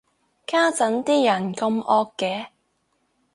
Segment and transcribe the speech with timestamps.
[0.47, 2.47] 家陣啲人咁惡嘅